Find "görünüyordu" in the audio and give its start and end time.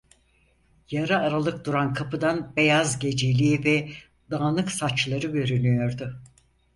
5.27-6.21